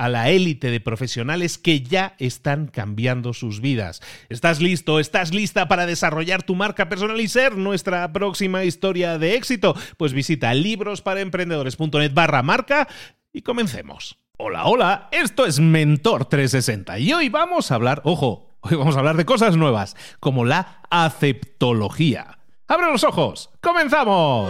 [0.00, 4.00] a la élite de profesionales que ya están cambiando sus vidas.
[4.30, 4.98] ¿Estás listo?
[4.98, 9.76] ¿Estás lista para desarrollar tu marca personal y ser nuestra próxima historia de éxito?
[9.98, 12.88] Pues visita librosparaemprendedores.net barra marca
[13.30, 14.16] y comencemos.
[14.38, 19.00] Hola, hola, esto es Mentor 360 y hoy vamos a hablar, ojo, hoy vamos a
[19.00, 22.38] hablar de cosas nuevas, como la aceptología.
[22.68, 23.50] ¡Abre los ojos!
[23.60, 24.48] ¡Comenzamos!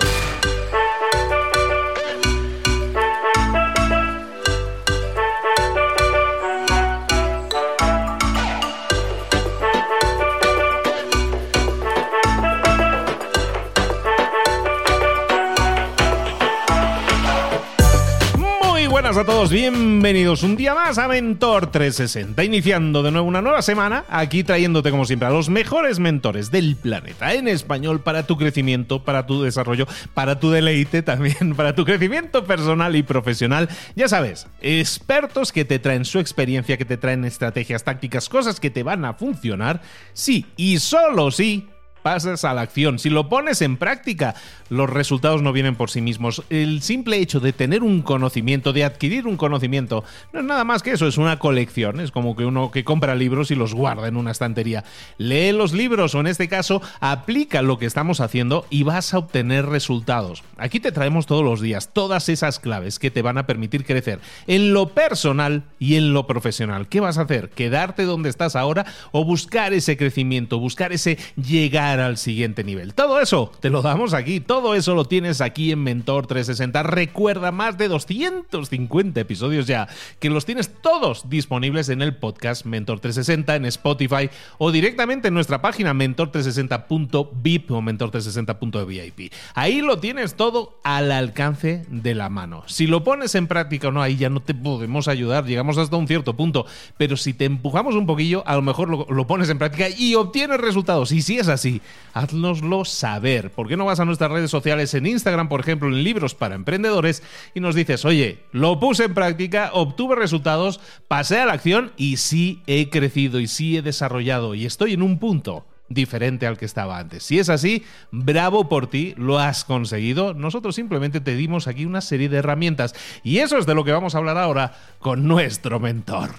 [19.16, 24.04] A todos, bienvenidos un día más a Mentor 360, iniciando de nuevo una nueva semana,
[24.08, 29.02] aquí trayéndote como siempre a los mejores mentores del planeta en español para tu crecimiento,
[29.02, 33.68] para tu desarrollo, para tu deleite también, para tu crecimiento personal y profesional.
[33.96, 38.70] Ya sabes, expertos que te traen su experiencia, que te traen estrategias, tácticas, cosas que
[38.70, 39.82] te van a funcionar,
[40.12, 41.66] sí y solo sí
[42.02, 44.34] pasas a la acción, si lo pones en práctica,
[44.68, 46.42] los resultados no vienen por sí mismos.
[46.50, 50.82] El simple hecho de tener un conocimiento, de adquirir un conocimiento, no es nada más
[50.82, 54.08] que eso, es una colección, es como que uno que compra libros y los guarda
[54.08, 54.84] en una estantería.
[55.18, 59.18] Lee los libros o en este caso, aplica lo que estamos haciendo y vas a
[59.18, 60.42] obtener resultados.
[60.56, 64.20] Aquí te traemos todos los días todas esas claves que te van a permitir crecer
[64.46, 66.88] en lo personal y en lo profesional.
[66.88, 67.50] ¿Qué vas a hacer?
[67.50, 72.94] ¿Quedarte donde estás ahora o buscar ese crecimiento, buscar ese llegar al siguiente nivel.
[72.94, 76.82] Todo eso te lo damos aquí, todo eso lo tienes aquí en Mentor 360.
[76.84, 79.88] Recuerda más de 250 episodios ya,
[80.20, 85.34] que los tienes todos disponibles en el podcast Mentor 360 en Spotify o directamente en
[85.34, 89.32] nuestra página mentor360.vip o mentor360.vip.
[89.54, 92.62] Ahí lo tienes todo al alcance de la mano.
[92.66, 95.96] Si lo pones en práctica o no, ahí ya no te podemos ayudar, llegamos hasta
[95.96, 99.48] un cierto punto, pero si te empujamos un poquillo, a lo mejor lo, lo pones
[99.48, 101.12] en práctica y obtienes resultados.
[101.12, 101.79] Y si es así,
[102.12, 103.50] haznoslo saber.
[103.50, 106.54] ¿Por qué no vas a nuestras redes sociales en Instagram, por ejemplo, en Libros para
[106.54, 107.22] Emprendedores
[107.54, 112.16] y nos dices, oye, lo puse en práctica, obtuve resultados, pasé a la acción y
[112.16, 116.64] sí he crecido y sí he desarrollado y estoy en un punto diferente al que
[116.64, 117.24] estaba antes.
[117.24, 120.32] Si es así, bravo por ti, lo has conseguido.
[120.32, 123.92] Nosotros simplemente te dimos aquí una serie de herramientas y eso es de lo que
[123.92, 126.30] vamos a hablar ahora con nuestro mentor.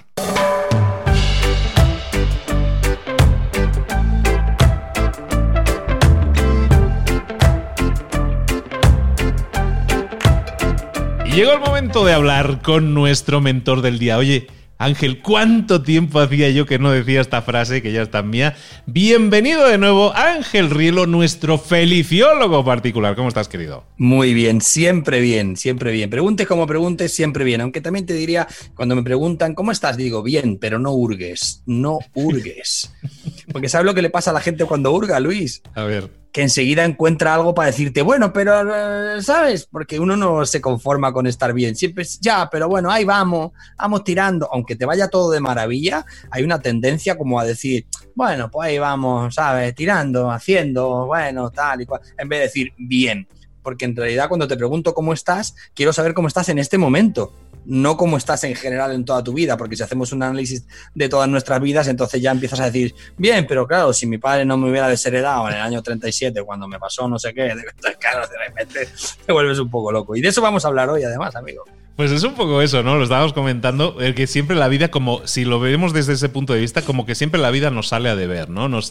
[11.36, 14.18] Llegó el momento de hablar con nuestro mentor del día.
[14.18, 14.48] Oye,
[14.78, 18.56] Ángel, ¿cuánto tiempo hacía yo que no decía esta frase que ya está mía?
[18.86, 23.16] Bienvenido de nuevo, Ángel Rielo, nuestro feliciólogo particular.
[23.16, 23.86] ¿Cómo estás, querido?
[23.98, 26.10] Muy bien, siempre bien, siempre bien.
[26.10, 27.62] Preguntes como preguntes, siempre bien.
[27.62, 29.96] Aunque también te diría, cuando me preguntan, ¿cómo estás?
[29.96, 32.92] Digo, bien, pero no hurgues, no hurgues.
[33.54, 35.62] Porque ¿sabes lo que le pasa a la gente cuando hurga, Luis?
[35.76, 39.66] A ver que enseguida encuentra algo para decirte, bueno, pero, eh, ¿sabes?
[39.66, 41.76] Porque uno no se conforma con estar bien.
[41.76, 44.48] Siempre es, ya, pero bueno, ahí vamos, vamos tirando.
[44.52, 47.86] Aunque te vaya todo de maravilla, hay una tendencia como a decir,
[48.16, 49.76] bueno, pues ahí vamos, ¿sabes?
[49.76, 52.02] Tirando, haciendo, bueno, tal y cual.
[52.18, 53.28] En vez de decir, bien.
[53.62, 57.34] Porque en realidad cuando te pregunto cómo estás, quiero saber cómo estás en este momento
[57.66, 61.10] no como estás en general en toda tu vida, porque si hacemos un análisis de
[61.10, 64.58] todas nuestras vidas, entonces ya empiezas a decir, bien, pero claro, si mi padre no
[64.58, 67.54] me hubiera desheredado en el año 37, cuando me pasó no sé qué,
[68.00, 68.88] claro, de repente
[69.26, 70.16] te vuelves un poco loco.
[70.16, 71.64] Y de eso vamos a hablar hoy, además, amigo.
[71.96, 72.96] Pues es un poco eso, ¿no?
[72.96, 76.54] Lo estábamos comentando, el que siempre la vida, como si lo vemos desde ese punto
[76.54, 78.70] de vista, como que siempre la vida nos sale a deber, ¿no?
[78.70, 78.90] Nos,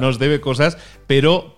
[0.00, 0.76] nos debe cosas,
[1.06, 1.55] pero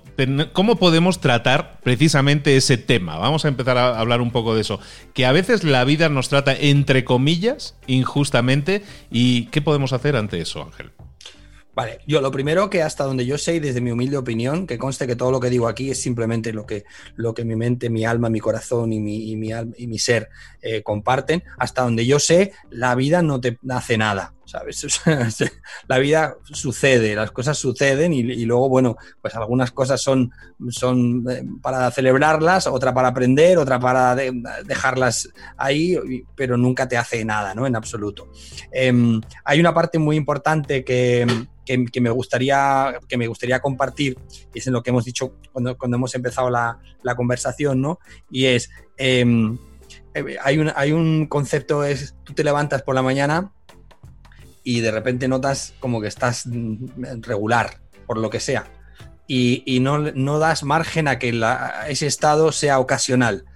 [0.53, 3.19] ¿Cómo podemos tratar precisamente ese tema?
[3.19, 4.81] Vamos a empezar a hablar un poco de eso.
[5.15, 8.82] Que a veces la vida nos trata, entre comillas, injustamente.
[9.12, 10.91] ¿Y qué podemos hacer ante eso, Ángel?
[11.73, 14.79] Vale, yo lo primero que hasta donde yo sé y desde mi humilde opinión, que
[14.79, 16.82] conste que todo lo que digo aquí es simplemente lo que,
[17.14, 20.31] lo que mi mente, mi alma, mi corazón y mi, y mi, y mi ser
[20.61, 24.35] eh, comparten, hasta donde yo sé, la vida no te hace nada.
[24.49, 25.00] ¿Sabes?
[25.89, 30.33] la vida sucede, las cosas suceden y, luego, bueno, pues algunas cosas son,
[30.71, 35.29] son eh, para celebrarlas, otra para aprender, otra para dejarlas
[35.59, 35.99] ahí,
[36.35, 37.67] pero nunca te hace nada, ¿no?
[37.67, 38.29] En absoluto.
[38.73, 41.27] Em, hay una parte muy importante que,
[42.00, 44.17] me gustaría, que me gustaría compartir,
[44.55, 46.79] y es en lo que hemos dicho cuando, cuando hemos empezado la,
[47.17, 47.99] conversación, ¿no?
[48.31, 49.59] Y es, em,
[50.15, 53.53] eh, hay, un, hay un concepto, es, tú te levantas por la mañana
[54.69, 56.44] y de repente notas como que estás
[57.23, 58.67] regular, por lo que sea,
[59.26, 61.32] y, no, no, das margen a que
[61.88, 63.47] ese estado sea ocasional.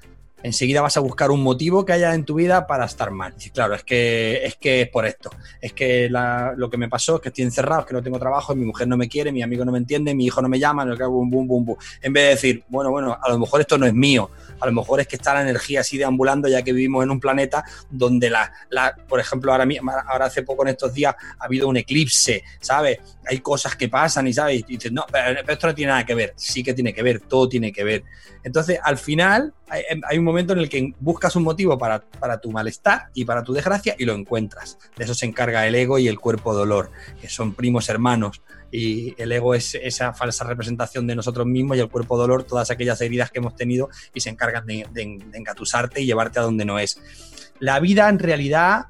[0.42, 3.34] Enseguida vas a buscar un motivo que haya en tu vida para estar mal.
[3.44, 5.30] Y claro, es que es que es por esto.
[5.60, 8.54] Es que lo que me pasó es que estoy encerrado, es que no tengo trabajo,
[8.54, 10.84] mi mujer no me quiere, mi amigo no me entiende, mi hijo no me llama,
[10.84, 11.76] no, bum, bum, bum, bum.
[12.00, 14.30] En vez de decir, bueno, bueno, a lo mejor esto no es mío,
[14.60, 17.20] a lo mejor es que está la energía así deambulando, ya que vivimos en un
[17.20, 19.66] planeta donde la, la por ejemplo, ahora,
[20.08, 22.98] ahora hace poco en estos días ha habido un eclipse, ¿sabes?
[23.26, 24.60] Hay cosas que pasan y, ¿sabes?
[24.60, 26.32] Y dices, no, pero esto no tiene nada que ver.
[26.36, 28.04] Sí que tiene que ver, todo tiene que ver.
[28.44, 32.50] Entonces, al final, hay, un momento en el que buscas un motivo para, para, tu
[32.50, 34.78] malestar y para tu desgracia y lo encuentras.
[34.96, 36.90] De eso se encarga el ego y el cuerpo dolor,
[37.20, 38.42] que son primos hermanos
[38.72, 42.70] y el ego es esa falsa representación de nosotros mismos y el cuerpo dolor todas
[42.70, 44.86] aquellas heridas que hemos tenido y se encargan de,
[45.34, 46.98] engatusarte y llevarte a donde no es.
[47.60, 48.86] La vida en realidad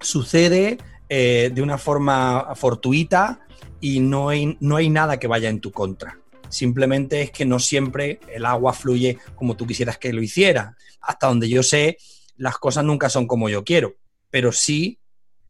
[0.00, 0.78] sucede
[1.08, 3.40] eh, de una forma fortuita
[3.80, 4.28] y no
[4.60, 6.21] no hay nada que vaya en tu contra.
[6.52, 10.76] Simplemente es que no siempre el agua fluye como tú quisieras que lo hiciera.
[11.00, 11.96] Hasta donde yo sé,
[12.36, 13.96] las cosas nunca son como yo quiero,
[14.28, 14.98] pero sí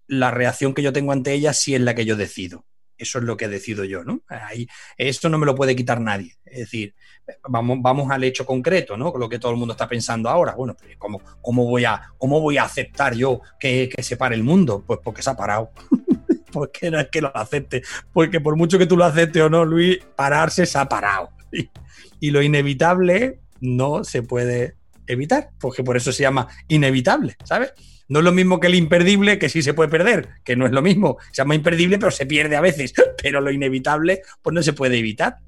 [0.06, 2.64] la reacción que yo tengo ante ellas sí es la que yo decido.
[2.96, 4.20] Eso es lo que decido yo, ¿no?
[4.28, 6.36] Ahí, esto no me lo puede quitar nadie.
[6.44, 6.94] Es decir,
[7.48, 9.12] vamos, vamos al hecho concreto, ¿no?
[9.18, 10.54] Lo que todo el mundo está pensando ahora.
[10.54, 14.44] Bueno, ¿cómo, cómo, voy, a, cómo voy a aceptar yo que, que se pare el
[14.44, 14.84] mundo?
[14.86, 15.72] Pues porque se ha parado.
[16.52, 17.82] Porque no es que lo acepte.
[18.12, 21.30] Porque por mucho que tú lo aceptes o no, Luis, pararse se ha parado.
[22.20, 24.76] Y lo inevitable no se puede
[25.06, 27.72] evitar, porque por eso se llama inevitable, ¿sabes?
[28.08, 30.72] No es lo mismo que el imperdible, que sí se puede perder, que no es
[30.72, 31.16] lo mismo.
[31.32, 32.92] Se llama imperdible, pero se pierde a veces.
[33.22, 35.38] Pero lo inevitable, pues no se puede evitar.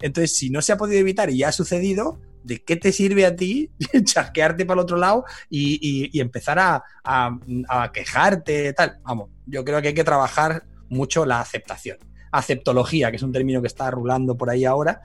[0.00, 3.26] Entonces, si no se ha podido evitar y ya ha sucedido, ¿de qué te sirve
[3.26, 3.70] a ti
[4.04, 8.72] chasquearte para el otro lado y, empezar a, a, quejarte?
[8.72, 9.00] Tal.
[9.02, 11.98] Vamos, yo creo que hay que trabajar mucho la aceptación
[12.34, 15.00] aceptología, que es un término que está rulando por ahí ahora,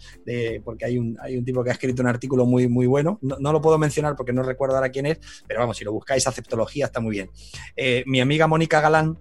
[0.64, 3.20] porque hay un, hay un tipo que ha escrito un artículo muy, muy bueno.
[3.22, 6.26] No, lo puedo mencionar porque no recuerdo ahora quién es, pero vamos, si lo buscáis,
[6.26, 7.30] aceptología está muy bien.
[7.76, 9.16] Eh, mi amiga Mónica Galán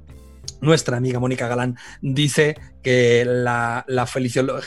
[0.60, 4.08] nuestra amiga Mónica Galán dice que la, la,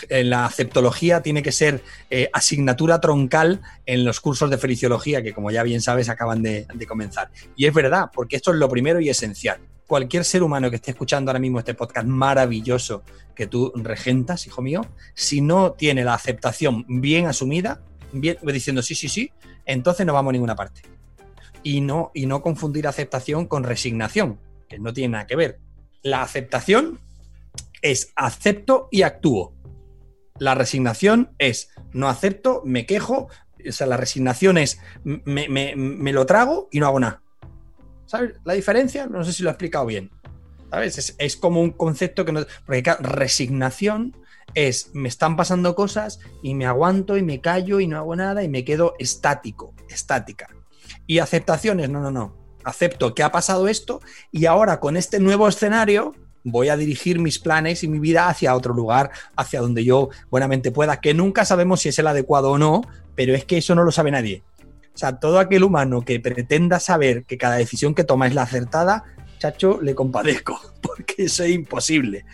[0.10, 5.52] eh, aceptología tiene que ser eh, asignatura troncal en los cursos de feliciología que, como
[5.52, 7.32] ya bien sabes, acaban de, comenzar.
[7.56, 10.92] Y es verdad, porque esto es lo primero y esencial cualquier ser humano que esté
[10.92, 13.04] escuchando ahora mismo este podcast maravilloso
[13.36, 14.86] que tú regentas, hijo mío,
[15.16, 17.82] si no tiene la aceptación bien asumida,
[18.14, 19.34] diciendo sí, sí, sí,
[19.66, 20.84] entonces no vamos a ninguna parte.
[21.62, 25.60] Y no, y no confundir aceptación con resignación, que no tiene nada que ver.
[26.04, 27.00] La aceptación
[27.82, 29.54] es acepto y actúo.
[30.40, 33.30] La resignación es no acepto, me quejo.
[33.68, 37.22] O sea, la resignación es me, me lo trago y no hago nada.
[38.12, 39.08] ¿Sabes la diferencia?
[39.08, 40.12] No sé si lo he explicado bien.
[40.70, 41.16] ¿Sabes?
[41.18, 42.46] Es, como un concepto que no.
[42.66, 44.18] Porque resignación
[44.54, 48.44] es me están pasando cosas y me aguanto y me callo y no hago nada
[48.44, 50.50] y me quedo estático, estática.
[51.08, 52.41] Y aceptación es no, no, no.
[52.64, 54.02] Acepto que ha pasado esto
[54.32, 56.14] y ahora con este nuevo escenario
[56.44, 60.72] voy a dirigir mis planes y mi vida hacia otro lugar, hacia donde yo buenamente
[60.72, 62.82] pueda, que nunca sabemos si es el adecuado o no,
[63.16, 64.44] pero es que eso no lo sabe nadie.
[64.94, 68.44] O sea, todo aquel humano que pretenda saber que cada decisión que toma es la
[68.44, 69.04] acertada,
[69.40, 72.26] chacho, le compadezco, porque eso es imposible.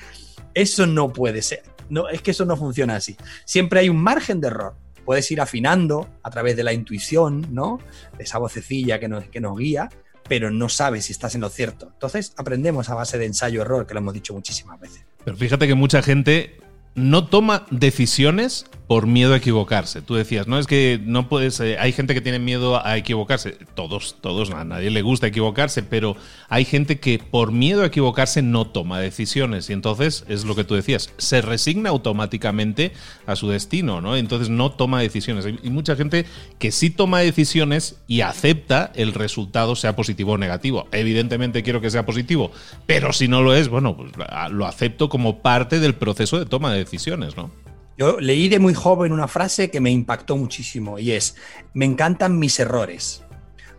[0.54, 1.64] Eso no puede ser.
[1.90, 3.16] No, es que eso no funciona así.
[3.46, 4.76] Siempre hay un margen de error.
[5.06, 7.80] Puedes ir afinando a través de la intuición, ¿no?
[8.18, 9.88] De esa vocecilla que nos, que nos guía,
[10.28, 11.90] pero no sabes si estás en lo cierto.
[11.94, 15.06] Entonces aprendemos a base de ensayo-error, que lo hemos dicho muchísimas veces.
[15.24, 16.60] Pero fíjate que mucha gente
[16.96, 20.02] no toma decisiones por miedo a equivocarse.
[20.02, 23.58] Tú decías, no es que no puedes, eh, hay gente que tiene miedo a equivocarse.
[23.76, 26.16] Todos, todos, a nadie le gusta equivocarse, pero
[26.48, 30.64] hay gente que por miedo a equivocarse no toma decisiones y entonces es lo que
[30.64, 32.94] tú decías, se resigna automáticamente
[33.26, 34.16] a su destino, ¿no?
[34.16, 35.46] Entonces no toma decisiones.
[35.46, 36.26] Hay mucha gente
[36.58, 40.88] que sí toma decisiones y acepta el resultado sea positivo o negativo.
[40.94, 42.52] Evidentemente quiero que sea positivo,
[42.86, 44.12] pero si no lo es, bueno, pues
[44.52, 47.52] lo acepto como parte del proceso de toma de decisiones, ¿no?
[47.98, 51.36] Yo leí de muy joven una frase que me impactó muchísimo y es,
[51.74, 53.24] me encantan mis errores.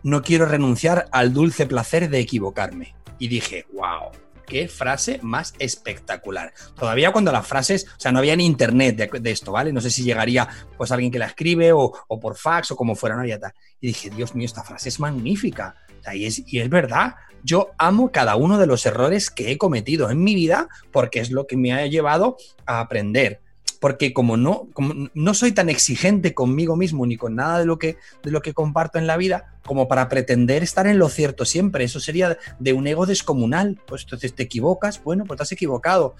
[0.03, 2.95] No quiero renunciar al dulce placer de equivocarme.
[3.17, 4.11] Y dije, wow,
[4.45, 6.51] qué frase más espectacular.
[6.77, 9.71] Todavía cuando las frases, o sea, no había ni internet de, esto, ¿vale?
[9.71, 13.15] No sé si llegaría pues alguien que la escribe o, por fax o como fuera,
[13.15, 13.53] no había tal.
[13.79, 15.75] Y dije, Dios mío, esta frase es magnífica.
[16.13, 20.09] y, es, y es verdad, yo amo cada uno de los errores que he cometido
[20.09, 22.35] en mi vida porque es lo que me ha llevado
[22.65, 23.39] a aprender
[23.79, 27.79] porque como no, como no soy tan exigente conmigo mismo ni con nada de lo,
[27.79, 31.45] que, de lo que comparto en la vida, como para pretender estar en lo cierto
[31.45, 31.85] siempre.
[31.85, 33.79] Eso sería de un ego descomunal.
[33.87, 36.15] Pues entonces te equivocas, bueno, pues te has equivocado.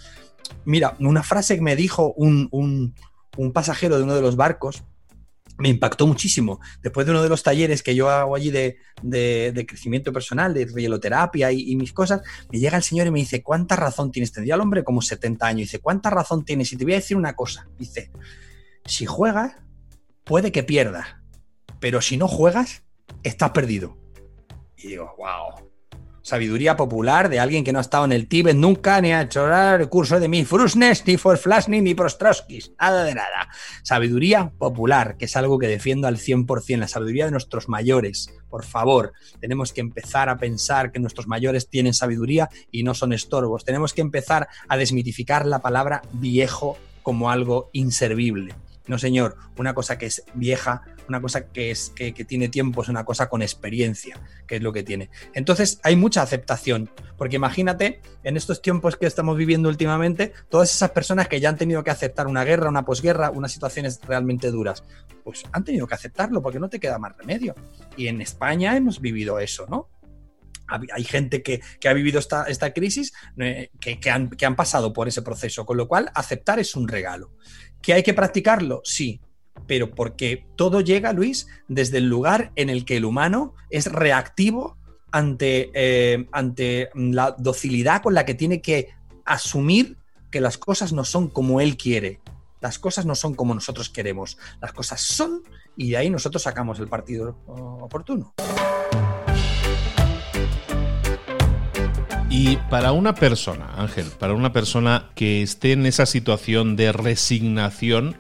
[0.64, 2.96] Mira, una frase que me dijo un, un,
[3.38, 4.84] un pasajero de uno de los barcos,
[5.60, 6.60] me impactó muchísimo.
[6.82, 8.78] Después de uno de los talleres que yo hago allí de,
[9.68, 13.76] crecimiento personal, de rieloterapia y, mis cosas, me llega el señor y me dice, ¿cuánta
[13.76, 14.32] razón tienes?
[14.32, 15.68] Tendría el hombre como 70 años.
[15.68, 16.72] Dice, ¿cuánta razón tienes?
[16.74, 17.68] Y te voy a decir una cosa.
[17.78, 18.12] Dice,
[18.86, 19.54] si juegas,
[20.24, 21.08] puede que pierdas,
[21.80, 22.84] pero si no juegas,
[23.24, 23.98] estás perdido.
[24.78, 25.69] Y digo, wow
[26.30, 29.52] sabiduría popular de alguien que no ha estado en el Tíbet nunca, ni ha hecho
[29.52, 33.50] el curso de mi Frusnes, ni for Flasny, ni Prostroskis, nada de nada.
[33.82, 38.32] Sabiduría popular, que es algo que defiendo al 100%, la sabiduría de nuestros mayores.
[38.48, 43.12] Por favor, tenemos que empezar a pensar que nuestros mayores tienen sabiduría y no son
[43.12, 43.66] estorbos.
[43.66, 48.54] Tenemos que empezar a desmitificar la palabra viejo como algo inservible.
[48.86, 52.90] No, señor, una cosa que es vieja, una cosa que, es, que, tiene tiempo, es
[52.90, 55.10] una cosa con experiencia, que es lo que tiene.
[55.34, 60.92] Entonces, hay mucha aceptación, porque imagínate, en estos tiempos que estamos viviendo últimamente, todas esas
[60.92, 64.84] personas que ya han tenido que aceptar una guerra, una posguerra, unas situaciones realmente duras,
[65.24, 67.56] pues han tenido que aceptarlo porque no te queda más remedio.
[67.98, 69.90] Y en España hemos vivido eso, ¿no?
[70.94, 75.08] hay gente que, ha vivido esta, crisis eh, que, que, han, que, han, pasado por
[75.08, 77.32] ese proceso, con lo cual aceptar es un regalo.
[77.82, 78.82] ¿Que hay que practicarlo?
[78.84, 79.20] Sí,
[79.68, 84.78] pero porque todo llega, Luis, desde el lugar en el que el humano es reactivo
[85.12, 88.90] ante, eh, ante la docilidad con la que tiene que
[89.26, 89.98] asumir
[90.32, 92.22] que las cosas no son como él quiere.
[92.62, 94.38] Las cosas no son como nosotros queremos.
[94.62, 95.44] Las cosas son
[95.78, 98.34] y de ahí nosotros sacamos el partido oportuno.
[102.32, 108.18] Y para una persona, Ángel, para una persona que esté en esa situación de resignación,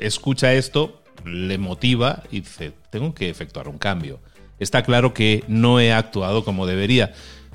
[0.00, 4.18] escucha esto, le motiva y dice, tengo que efectuar un cambio.
[4.58, 7.12] Está claro que no he actuado como debería.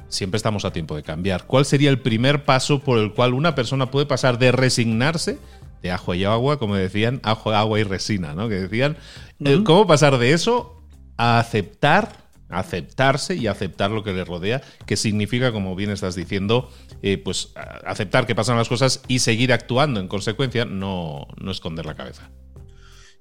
[0.07, 1.45] Siempre estamos a tiempo de cambiar.
[1.47, 5.39] ¿Cuál sería el primer paso por el cual una persona puede pasar de resignarse,
[5.81, 8.47] de ajo y agua, como decían, ajo, agua y resina, ¿no?
[8.47, 8.97] Que decían,
[9.43, 10.83] eh, ¿cómo pasar de eso
[11.17, 16.69] a aceptar aceptarse y aceptar lo que le rodea, que significa, como bien estás diciendo,
[17.01, 17.53] eh, pues
[17.85, 22.31] aceptar que pasan las cosas y seguir actuando en consecuencia, no, no esconder la cabeza.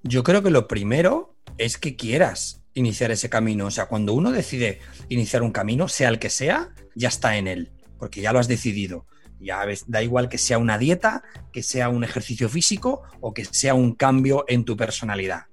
[0.02, 3.66] Yo creo que lo primero es que quieras iniciar ese camino.
[3.66, 7.49] O sea, cuando uno decide iniciar un camino, sea el que sea, ya está en
[7.49, 9.07] él, porque ya lo has decidido.
[9.40, 13.75] Ya da igual que sea una dieta, que sea un ejercicio físico o que sea
[13.75, 15.47] un cambio en tu personalidad.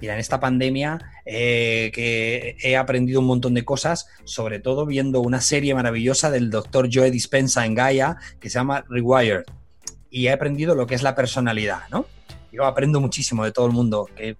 [0.00, 5.20] Mira, en esta pandemia eh, que he aprendido un montón de cosas, sobre todo viendo
[5.20, 9.44] una serie maravillosa del doctor Joe Dispensa en Gaia que se llama Rewired.
[10.10, 12.06] Y he aprendido lo que es la personalidad, ¿no?
[12.52, 14.36] Yo aprendo muchísimo de todo el mundo que,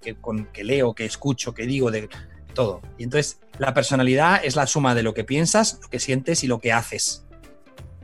[0.52, 2.08] que leo, que escucho, que digo, de
[2.54, 2.80] todo.
[2.96, 6.46] Y entonces, la personalidad es la suma de lo que piensas, lo que sientes y
[6.46, 7.24] lo que haces.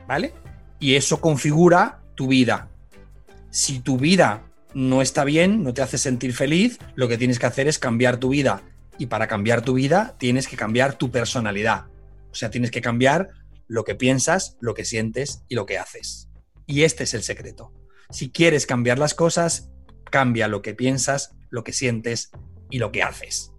[0.07, 0.33] ¿Vale?
[0.79, 2.69] Y eso configura tu vida.
[3.49, 4.43] Si tu vida
[4.73, 8.17] no está bien, no te hace sentir feliz, lo que tienes que hacer es cambiar
[8.17, 8.63] tu vida.
[8.97, 11.85] Y para cambiar tu vida tienes que cambiar tu personalidad.
[12.31, 13.29] O sea, tienes que cambiar
[13.67, 16.29] lo que piensas, lo que sientes y lo que haces.
[16.67, 17.73] Y este es el secreto.
[18.09, 19.69] Si quieres cambiar las cosas,
[20.09, 22.31] cambia lo que piensas, lo que sientes
[22.69, 23.50] y lo que haces.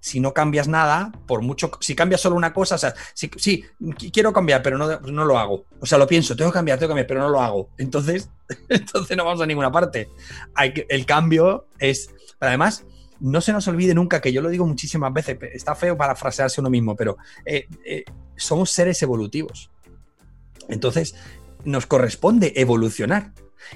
[0.00, 3.30] Si no cambias nada, por mucho, si cambias solo una cosa, o sea, sí,
[4.12, 5.64] quiero cambiar, pero no, no, lo hago.
[5.80, 7.70] O sea, lo pienso, tengo que cambiar, tengo que cambiar, pero no lo hago.
[7.78, 8.30] Entonces,
[8.68, 10.08] entonces no vamos a ninguna parte.
[10.88, 12.84] El cambio es, además,
[13.20, 16.60] no se nos olvide nunca, que yo lo digo muchísimas veces, está feo para frasearse
[16.60, 18.04] uno mismo, pero eh, eh,
[18.36, 19.70] somos seres evolutivos.
[20.68, 21.14] Entonces,
[21.64, 23.32] nos corresponde evolucionar.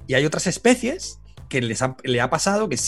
[0.06, 1.18] Y hay otras especies
[1.52, 2.78] que les ha, le ha pasado que,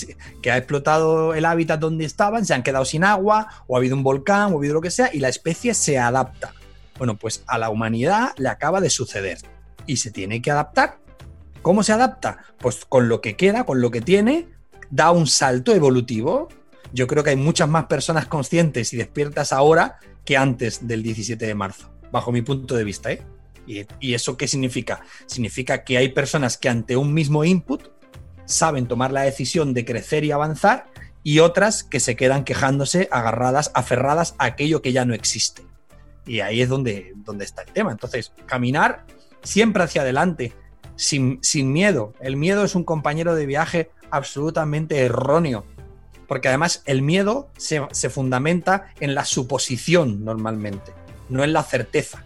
[0.40, 3.94] que ha explotado el hábitat donde estaban, se han quedado sin agua, o ha habido
[3.94, 6.54] un volcán, o ha habido lo que sea, y la especie se adapta.
[6.96, 9.36] Bueno, pues a la humanidad le acaba de suceder
[9.86, 10.96] y se tiene que adaptar.
[11.60, 12.38] ¿Cómo se adapta?
[12.56, 14.48] Pues con lo que queda, con lo que tiene,
[14.90, 16.48] da un salto evolutivo.
[16.94, 21.44] Yo creo que hay muchas más personas conscientes y despiertas ahora que antes del 17
[21.44, 23.12] de marzo, bajo mi punto de vista.
[23.12, 23.22] ¿eh?
[23.66, 25.00] ¿Y, eso qué significa?
[25.26, 27.88] Significa que hay personas que ante un mismo input
[28.46, 30.86] saben tomar la decisión de crecer y avanzar
[31.22, 35.62] y otras que se quedan quejándose, agarradas, aferradas a aquello que ya no existe.
[36.26, 37.92] Y ahí es donde, donde está el tema.
[37.92, 39.06] Entonces, caminar
[39.42, 40.52] siempre hacia adelante,
[40.96, 42.12] sin, sin miedo.
[42.20, 45.64] El miedo es un compañero de viaje absolutamente erróneo.
[46.28, 50.92] Porque además el miedo se, se fundamenta en la suposición normalmente,
[51.28, 52.24] no en la certeza.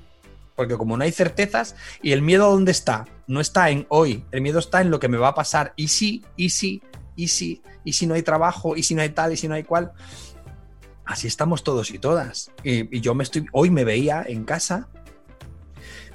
[0.58, 3.06] Porque como no hay certezas, ¿y el miedo dónde está?
[3.28, 5.72] No está en hoy, el miedo está en lo que me va a pasar.
[5.76, 6.82] Y sí, y sí,
[7.14, 9.54] y sí, y si no hay trabajo, y si no hay tal, y si no
[9.54, 9.92] hay cual.
[11.04, 12.50] Así estamos todos y todas.
[12.64, 14.88] Y, yo me estoy, hoy me veía en casa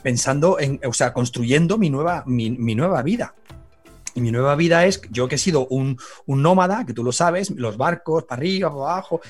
[0.02, 3.36] pensando en, o sea, construyendo mi nueva, mi, nueva vida.
[4.14, 5.98] Y mi nueva vida es, yo que he sido un,
[6.28, 9.22] nómada, que tú lo sabes, los barcos, para arriba, para abajo,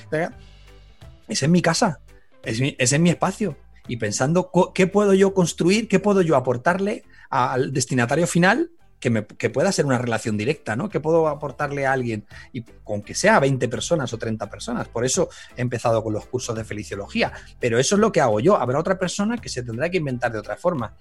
[1.28, 2.00] es en mi casa,
[2.42, 3.56] es, es en mi espacio
[3.86, 8.70] y pensando qué puedo yo construir, qué puedo yo aportarle al destinatario final
[9.04, 10.88] que, me, pueda ser una relación directa, ¿no?
[10.88, 12.24] ¿Qué puedo aportarle a alguien?
[12.54, 14.88] Y con que sea 20 personas o 30 personas.
[14.88, 17.30] Por eso he empezado con los cursos de feliciología.
[17.60, 18.56] Pero eso es lo que hago yo.
[18.56, 20.96] Habrá otra persona que se tendrá que inventar de otra forma.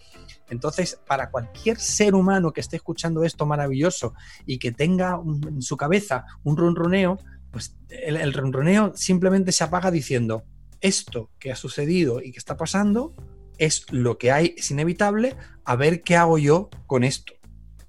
[0.50, 5.78] Entonces, para cualquier ser humano que esté escuchando esto maravilloso y que tenga en su
[5.78, 7.20] cabeza un ronroneo,
[7.52, 10.44] pues el, el ronroneo simplemente se apaga diciendo,
[10.84, 13.16] esto que ha sucedido y que está pasando
[13.57, 17.34] es lo que hay, es inevitable, a ver qué hago yo con esto.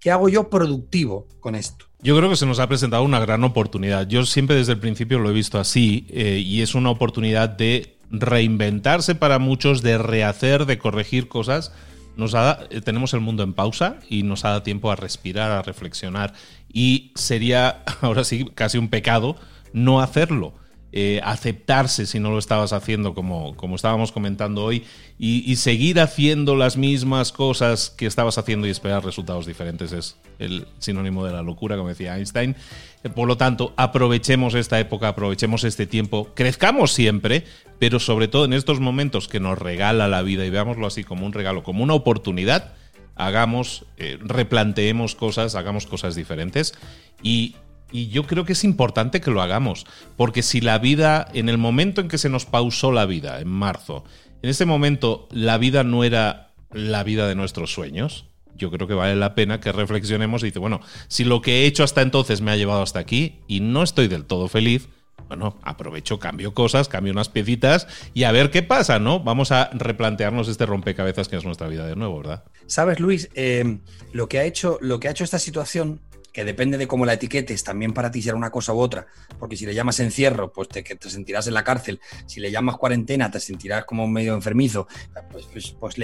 [0.00, 1.86] ¿Qué hago yo productivo con esto?
[2.00, 4.06] Yo creo que se nos ha presentado una gran oportunidad.
[4.06, 7.96] Yo siempre desde el principio lo he visto así eh, y es una oportunidad de
[8.10, 11.72] reinventarse para muchos, de rehacer, de corregir cosas.
[12.16, 15.62] Nos eh, tenemos el mundo en pausa y nos ha dado tiempo a respirar, a
[15.62, 16.34] reflexionar
[16.70, 19.36] y sería ahora sí casi un pecado
[19.72, 20.54] no hacerlo.
[20.96, 24.84] Eh, aceptarse si no lo estabas haciendo como, como estábamos comentando hoy
[25.18, 30.68] y, seguir haciendo las mismas cosas que estabas haciendo y esperar resultados diferentes es el
[30.78, 32.54] sinónimo de la locura, como decía Einstein.
[33.02, 37.42] Eh, por lo tanto, aprovechemos esta época, aprovechemos este tiempo, crezcamos siempre,
[37.80, 41.26] pero sobre todo en estos momentos que nos regala la vida y veámoslo así como
[41.26, 42.72] un regalo, como una oportunidad,
[43.16, 46.72] hagamos, eh, replanteemos cosas, hagamos cosas diferentes
[47.20, 47.56] y
[47.94, 51.58] y yo creo que es importante que lo hagamos, porque si la vida, en el
[51.58, 54.02] momento en que se nos pausó la vida, en marzo,
[54.42, 58.26] en ese momento la vida no era la vida de nuestros sueños,
[58.56, 61.66] yo creo que vale la pena que reflexionemos y dice, bueno, si lo que he
[61.66, 64.88] hecho hasta entonces me ha llevado hasta aquí y no estoy del todo feliz,
[65.28, 69.20] bueno, aprovecho, cambio cosas, cambio unas piecitas y a ver qué pasa, ¿no?
[69.20, 72.42] Vamos a replantearnos este rompecabezas que es nuestra vida de nuevo, ¿verdad?
[72.66, 73.78] Sabes, Luis, eh,
[74.12, 76.00] lo, que ha hecho, lo que ha hecho esta situación
[76.34, 79.06] que depende de cómo la etiquetes, también para ti será una cosa u otra,
[79.38, 82.76] porque si le llamas encierro, pues te, te sentirás en la cárcel, si le llamas
[82.76, 84.88] cuarentena, te sentirás como medio enfermizo,
[85.30, 85.94] pues, pues, pues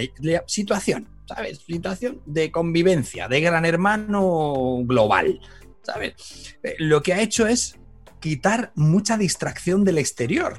[0.46, 1.58] situación, ¿sabes?
[1.58, 5.40] Situación de convivencia, de gran hermano global,
[5.82, 6.56] ¿sabes?
[6.62, 7.80] Eh, lo que ha hecho es
[8.20, 10.58] quitar mucha distracción del exterior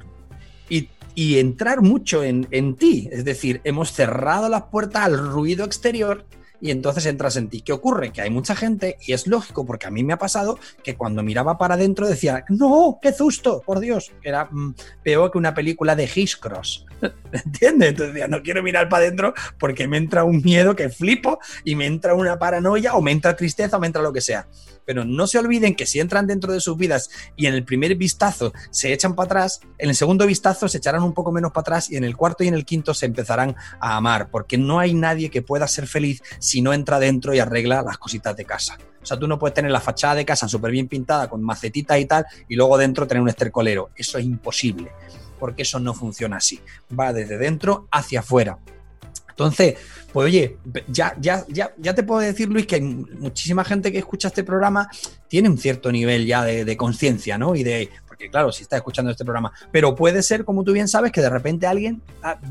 [0.68, 6.26] y, entrar mucho en, en ti, es decir, hemos cerrado las puertas al ruido exterior
[6.62, 7.62] y entonces entras en ti.
[7.62, 8.12] ¿Qué ocurre?
[8.12, 11.24] Que hay mucha gente, y es lógico porque a mí me ha pasado, que cuando
[11.24, 15.96] miraba para adentro decía, no, qué susto, por Dios, era mm, peor que una película
[15.96, 16.86] de Cross.
[17.32, 17.90] ¿Entiendes?
[17.90, 21.76] Entonces decía, no quiero mirar para adentro porque me entra un miedo que flipo y
[21.76, 24.48] me entra una paranoia o me entra tristeza o me entra lo que sea.
[24.86, 27.96] Pero no se olviden que si entran dentro de sus vidas y en el primer
[27.96, 31.62] vistazo se echan para atrás, en el segundo vistazo se echarán un poco menos para
[31.62, 34.80] atrás y en el cuarto y en el quinto se empezarán a amar, porque no
[34.80, 38.46] hay nadie que pueda ser feliz si no entra dentro y arregla las cositas de
[38.46, 38.78] casa.
[39.02, 42.00] O sea, tú no puedes tener la fachada de casa súper bien pintada con macetitas
[42.00, 43.90] y tal y luego dentro tener un estercolero.
[43.96, 44.92] Eso es imposible,
[45.40, 46.60] porque eso no funciona así.
[46.98, 48.60] Va desde dentro hacia afuera.
[49.32, 49.76] Entonces,
[50.14, 54.28] pues oye, ya, ya, ya, ya te puedo decir, Luis, que muchísima gente que escucha
[54.28, 54.90] este programa
[55.28, 57.56] tiene un cierto nivel ya de, conciencia, ¿no?
[57.56, 60.88] Y de, porque claro, si está escuchando este programa, pero puede ser, como tú bien
[60.88, 62.02] sabes, que de repente alguien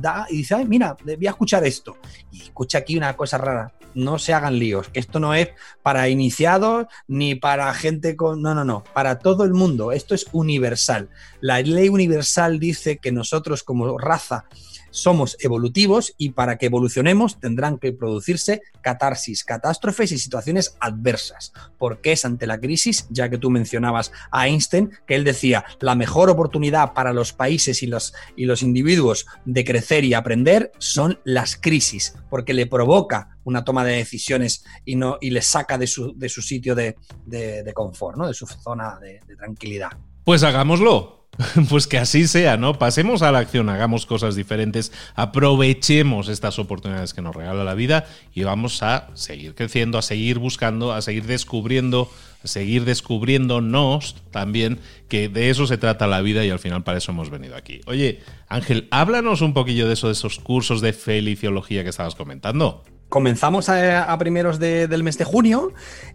[0.00, 1.96] da y dice, ay, mira, voy a escuchar esto.
[2.32, 5.48] Y escucha aquí una cosa rara, no se hagan líos, que esto no es
[5.82, 8.40] para iniciados ni para gente con...
[8.40, 11.10] No, no, no, para todo el mundo, esto es universal.
[11.40, 14.46] La ley universal dice que nosotros como raza
[14.90, 21.53] somos evolutivos y para que evolucionemos tendrán que producirse catarsis, catástrofes y situaciones adversas.
[21.79, 23.07] porque es ante la crisis?
[23.11, 27.83] Ya que tú mencionabas a Einstein, que él decía, la mejor oportunidad para los países
[27.83, 33.37] y los, y los individuos de crecer y aprender son las crisis, porque le provoca
[33.44, 36.96] una toma de decisiones y, no, y le saca de su, de su sitio de,
[37.26, 38.26] de, confort, ¿no?
[38.26, 39.90] de su zona de tranquilidad.
[40.24, 41.19] Pues hagámoslo.
[41.68, 42.79] Pues que así sea, ¿no?
[42.79, 48.07] Pasemos a la acción, hagamos cosas diferentes, aprovechemos estas oportunidades que nos regala la vida
[48.35, 52.11] y vamos a seguir creciendo, a seguir buscando, a seguir descubriendo,
[52.44, 56.98] a seguir descubriéndonos también, que de eso se trata la vida y al final para
[56.98, 57.81] eso hemos venido aquí.
[57.87, 62.85] Oye, Ángel, háblanos un poquillo de eso, de esos cursos de feliciología que estabas comentando
[63.11, 65.73] comenzamos a, primeros del mes de junio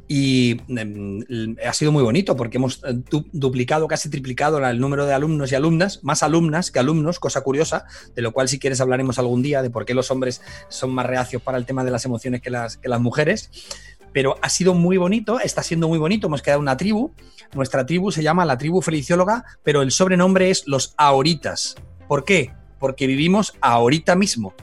[0.08, 2.96] y em, ha sido muy bonito porque hemos eh,
[3.32, 7.86] duplicado, casi triplicado el número de alumnos y alumnas, más alumnas que alumnos, cosa curiosa,
[8.16, 11.06] de lo cual si quieres hablaremos algún día de por qué los hombres son más
[11.06, 13.52] reacios para el tema de las emociones que las, que las mujeres.
[14.14, 17.12] Pero ha sido muy bonito, está siendo muy bonito, hemos quedado una tribu,
[17.54, 21.76] nuestra tribu se llama la tribu felicióloga, pero el sobrenombre es los ahoritas.
[22.08, 22.54] ¿Por qué?
[22.80, 24.54] Porque vivimos ahorita mismo,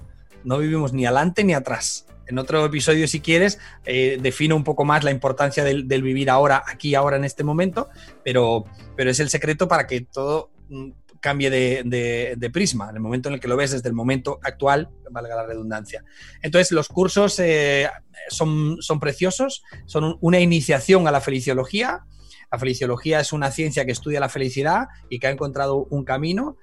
[0.45, 4.85] no vivimos ni adelante ni atrás en otro episodio, si quieres, eh, defino un poco
[4.85, 7.88] más la importancia del, vivir ahora, aquí, ahora, en este momento,
[8.24, 8.64] pero,
[8.96, 13.35] pero es el secreto para que todo mm, cambie de, prisma, en el momento en
[13.35, 16.04] el que lo ves desde el momento actual, valga la redundancia.
[16.42, 17.88] Entonces, los cursos eh,
[18.28, 22.04] son, son preciosos, son una iniciación a la feliciología.
[22.50, 26.56] La feliciología es una ciencia que estudia la felicidad y que ha encontrado un camino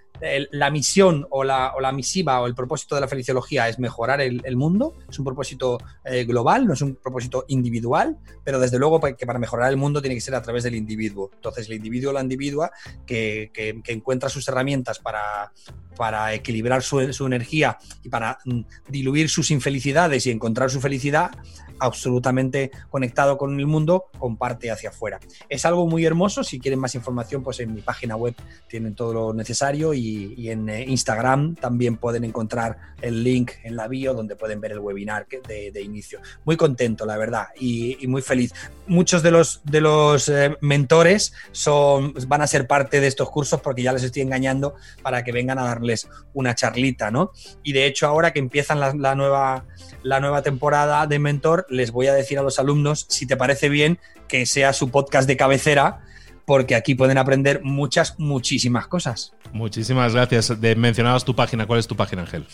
[0.51, 4.95] la misión o la, misiva o el propósito de la feliciología es mejorar el, mundo,
[5.09, 9.39] es un propósito eh, global, no es un propósito individual, pero desde luego que para
[9.39, 11.31] mejorar el mundo tiene que ser a través del individuo.
[11.33, 12.71] Entonces el individuo o la individua
[13.05, 13.51] que,
[13.87, 15.51] encuentra sus herramientas para,
[15.95, 21.31] para equilibrar su, su energía y para mm, diluir sus infelicidades y encontrar su felicidad,
[21.79, 25.19] absolutamente conectado con el mundo, comparte hacia afuera.
[25.47, 28.35] Es algo muy hermoso, si quieren más información, pues en mi página web
[28.67, 33.87] tienen todo lo necesario y, en eh, Instagram también pueden encontrar el link en la
[33.87, 36.19] bio donde pueden ver el webinar de, inicio.
[36.45, 38.53] Muy contento, la verdad, y, muy feliz.
[38.89, 43.61] Muchos de los, de los eh, mentores son, van a ser parte de estos cursos
[43.61, 47.31] porque ya les estoy engañando para que vengan a darles una charlita, ¿no?
[47.63, 49.65] Y de hecho ahora que empiezan la nueva
[50.03, 53.69] la nueva temporada de Mentor, les voy a decir a los alumnos, si te parece
[53.69, 56.01] bien, que sea su podcast de cabecera,
[56.45, 59.33] porque aquí pueden aprender muchas, muchísimas cosas.
[59.51, 60.59] Muchísimas gracias.
[60.59, 61.65] De, mencionabas tu página.
[61.67, 62.45] ¿Cuál es tu página, Ángel?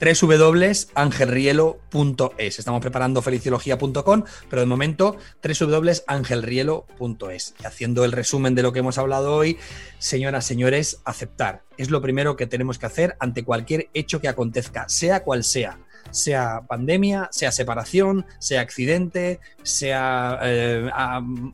[0.00, 2.58] www.angelrielo.es.
[2.58, 7.54] Estamos preparando feliciología.com, pero de momento www.angelrielo.es.
[7.62, 9.58] Y haciendo el resumen de lo que hemos hablado hoy,
[9.98, 11.62] señoras, señores, aceptar.
[11.76, 15.78] Es lo primero que tenemos que hacer ante cualquier hecho que acontezca, sea cual sea
[16.10, 20.90] sea pandemia, sea separación, sea accidente, sea eh,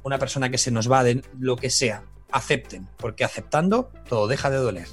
[0.03, 2.03] una persona que se nos va de lo que sea.
[2.33, 4.87] Acepten, porque aceptando todo deja de doler.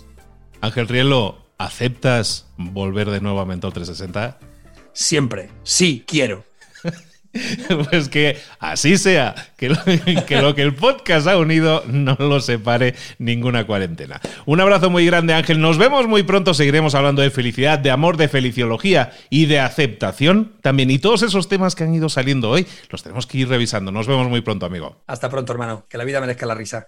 [0.61, 4.37] Ángel Rielo, ¿aceptas volver de nuevo a Mentor 360?
[4.93, 6.43] Siempre, sí, quiero.
[7.89, 13.67] Pues que así sea, que lo, que el podcast ha unido no lo separe ninguna
[13.67, 14.19] cuarentena.
[14.45, 18.17] Un abrazo muy grande Ángel, nos vemos muy pronto, seguiremos hablando de felicidad, de amor,
[18.17, 20.89] de feliciología y de aceptación también.
[20.89, 23.91] Y todos esos temas que han ido saliendo hoy los tenemos que ir revisando.
[23.91, 25.03] Nos vemos muy pronto, amigo.
[25.05, 25.85] Hasta pronto, hermano.
[25.87, 26.87] Que la vida merezca la risa.